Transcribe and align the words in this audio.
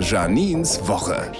Janins 0.00 0.86
Woche. 0.88 1.32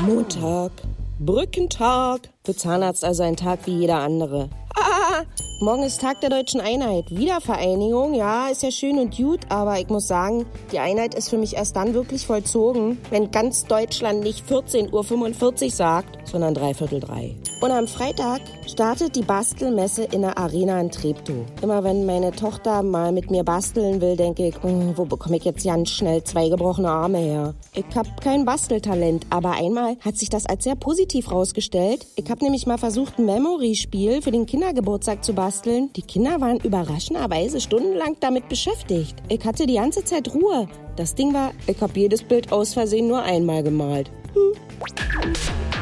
Montag. 0.00 0.72
Brückentag. 1.20 2.28
Für 2.44 2.56
Zahnarzt 2.56 3.04
also 3.04 3.22
ein 3.22 3.36
Tag 3.36 3.60
wie 3.66 3.80
jeder 3.80 3.98
andere. 3.98 4.48
Ah, 4.74 5.22
morgen 5.60 5.82
ist 5.82 6.00
Tag 6.00 6.20
der 6.20 6.30
Deutschen 6.30 6.60
Einheit. 6.60 7.04
Wiedervereinigung, 7.10 8.14
ja, 8.14 8.48
ist 8.48 8.62
ja 8.62 8.70
schön 8.70 8.98
und 8.98 9.16
gut, 9.16 9.40
aber 9.48 9.78
ich 9.78 9.88
muss 9.88 10.08
sagen, 10.08 10.46
die 10.72 10.78
Einheit 10.78 11.14
ist 11.14 11.28
für 11.28 11.38
mich 11.38 11.54
erst 11.54 11.76
dann 11.76 11.94
wirklich 11.94 12.26
vollzogen, 12.26 12.98
wenn 13.10 13.30
ganz 13.30 13.64
Deutschland 13.66 14.22
nicht 14.22 14.44
14.45 14.50 15.64
Uhr 15.64 15.70
sagt, 15.70 16.28
sondern 16.28 16.54
dreiviertel 16.54 17.00
drei. 17.00 17.36
Und 17.62 17.70
am 17.70 17.86
Freitag 17.86 18.40
startet 18.66 19.14
die 19.14 19.22
Bastelmesse 19.22 20.02
in 20.02 20.22
der 20.22 20.36
Arena 20.36 20.80
in 20.80 20.90
Treptow. 20.90 21.46
Immer 21.62 21.84
wenn 21.84 22.04
meine 22.04 22.32
Tochter 22.32 22.82
mal 22.82 23.12
mit 23.12 23.30
mir 23.30 23.44
basteln 23.44 24.00
will, 24.00 24.16
denke 24.16 24.48
ich, 24.48 24.56
oh, 24.64 24.94
wo 24.96 25.04
bekomme 25.04 25.36
ich 25.36 25.44
jetzt 25.44 25.64
ganz 25.64 25.90
schnell 25.90 26.24
zwei 26.24 26.48
gebrochene 26.48 26.90
Arme 26.90 27.18
her? 27.18 27.54
Ich 27.72 27.84
habe 27.94 28.08
kein 28.20 28.44
Basteltalent, 28.44 29.26
aber 29.30 29.52
einmal 29.52 29.96
hat 30.00 30.16
sich 30.16 30.28
das 30.28 30.46
als 30.46 30.64
sehr 30.64 30.74
positiv 30.74 31.30
rausgestellt. 31.30 32.04
Ich 32.16 32.28
habe 32.28 32.42
nämlich 32.42 32.66
mal 32.66 32.78
versucht, 32.78 33.20
ein 33.20 33.26
Memory-Spiel 33.26 34.22
für 34.22 34.32
den 34.32 34.46
Kindergeburtstag 34.46 35.24
zu 35.24 35.32
basteln. 35.32 35.88
Die 35.94 36.02
Kinder 36.02 36.40
waren 36.40 36.58
überraschenderweise 36.58 37.60
stundenlang 37.60 38.16
damit 38.18 38.48
beschäftigt. 38.48 39.22
Ich 39.28 39.44
hatte 39.44 39.68
die 39.68 39.76
ganze 39.76 40.02
Zeit 40.02 40.34
Ruhe. 40.34 40.66
Das 40.96 41.14
Ding 41.14 41.32
war, 41.32 41.52
ich 41.68 41.80
habe 41.80 41.96
jedes 41.96 42.24
Bild 42.24 42.50
aus 42.50 42.74
Versehen 42.74 43.06
nur 43.06 43.22
einmal 43.22 43.62
gemalt. 43.62 44.10
Hm. 44.34 45.81